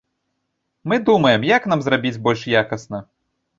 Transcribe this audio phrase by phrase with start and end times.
[0.89, 3.07] Мы думаем, як нам зрабіць больш якасна.